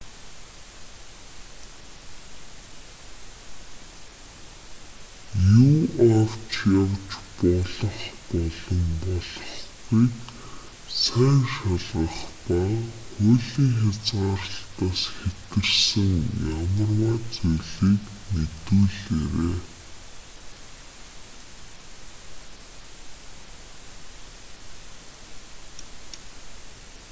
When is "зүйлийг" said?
17.35-18.03